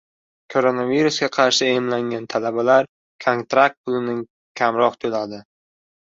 [0.51, 2.87] Koronavirusga qarshi emlangan talabalar
[3.25, 4.15] kontrakt pulini
[4.63, 5.41] kamroq to‘laydi